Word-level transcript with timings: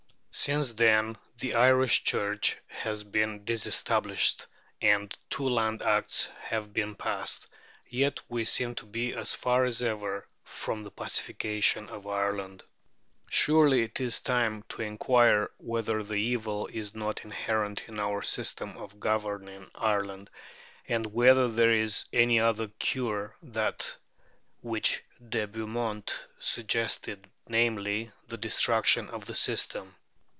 Since 0.33 0.71
then 0.71 1.17
the 1.37 1.53
Irish 1.55 2.03
Church 2.05 2.55
has 2.67 3.03
been 3.03 3.43
disestablished, 3.43 4.47
and 4.81 5.15
two 5.29 5.47
Land 5.49 5.83
Acts 5.83 6.31
have 6.39 6.73
been 6.73 6.95
passed; 6.95 7.47
yet 7.89 8.19
we 8.29 8.45
seem 8.45 8.73
to 8.75 8.85
be 8.85 9.13
as 9.13 9.35
far 9.35 9.65
as 9.65 9.81
ever 9.83 10.25
from 10.45 10.83
the 10.83 10.89
pacification 10.89 11.89
of 11.89 12.07
Ireland. 12.07 12.63
Surely 13.29 13.83
it 13.83 13.99
is 13.99 14.21
time 14.21 14.63
to 14.69 14.81
inquire 14.81 15.51
whether 15.57 16.01
the 16.01 16.15
evil 16.15 16.67
is 16.67 16.95
not 16.95 17.25
inherent 17.25 17.83
in 17.89 17.99
our 17.99 18.21
system 18.23 18.77
of 18.77 19.01
governing 19.01 19.69
Ireland, 19.75 20.29
and 20.87 21.07
whether 21.07 21.49
there 21.49 21.73
is 21.73 22.05
any 22.13 22.39
other 22.39 22.69
cure 22.79 23.35
than 23.43 23.51
that 23.51 23.97
which 24.61 25.03
De 25.27 25.45
Beaumont 25.45 26.25
suggested, 26.39 27.29
namely, 27.49 28.11
the 28.27 28.37
destruction 28.37 29.09
of 29.09 29.25
the 29.25 29.35
system. 29.35 29.97